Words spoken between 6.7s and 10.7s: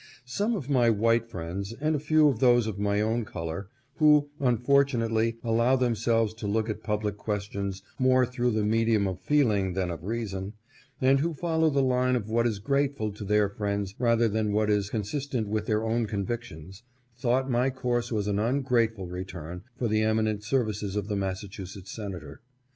at public questions more through the medium of feeling than of reason,